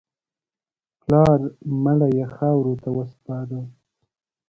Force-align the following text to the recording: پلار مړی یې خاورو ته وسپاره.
پلار 1.01 1.39
مړی 1.83 2.09
یې 2.19 2.25
خاورو 2.35 2.73
ته 2.83 2.89
وسپاره. 2.97 3.59